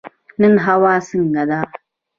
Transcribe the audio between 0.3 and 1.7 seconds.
نن هوا څنګه ده؟